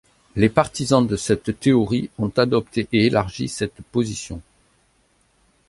Les 0.35 0.49
partisans 0.49 1.05
de 1.05 1.15
cette 1.15 1.59
théorie 1.59 2.09
ont 2.17 2.31
adopté 2.35 2.87
et 2.91 3.05
élargi 3.05 3.47
cette 3.47 3.83
position. 3.91 4.41